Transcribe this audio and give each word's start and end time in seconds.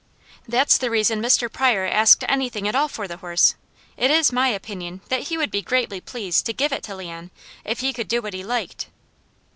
"That's 0.47 0.79
the 0.79 0.89
reason 0.89 1.21
Mr. 1.21 1.47
Pryor 1.47 1.85
asked 1.85 2.23
anything 2.27 2.67
at 2.67 2.73
all 2.73 2.87
for 2.87 3.07
the 3.07 3.17
horse. 3.17 3.53
It 3.97 4.09
is 4.09 4.31
my 4.31 4.47
opinion 4.47 5.01
that 5.09 5.27
he 5.27 5.37
would 5.37 5.51
be 5.51 5.61
greatly 5.61 6.01
pleased 6.01 6.47
to 6.47 6.53
give 6.53 6.73
it 6.73 6.81
to 6.85 6.95
Leon, 6.95 7.29
if 7.63 7.81
he 7.81 7.93
could 7.93 8.07
do 8.07 8.19
what 8.19 8.33
he 8.33 8.43
liked." 8.43 8.87